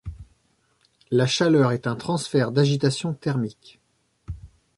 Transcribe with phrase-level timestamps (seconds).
[1.11, 3.79] La chaleur est un transfert d’agitation thermique.